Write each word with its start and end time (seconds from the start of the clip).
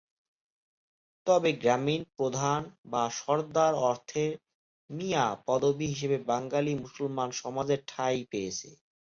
তবে 1.27 1.49
গ্রামীণ 1.61 2.01
প্রধান 2.15 2.61
বা 2.85 3.03
সর্দার 3.19 3.73
অর্থের 3.89 4.31
মিঞা 4.89 5.25
পদবী 5.47 5.85
হিসেবে 5.93 6.17
বাঙালি 6.29 6.73
মুসলমান 6.83 7.29
সমাজে 7.41 7.77
ঠাঁই 7.87 8.19
পেয়েছে। 8.31 8.69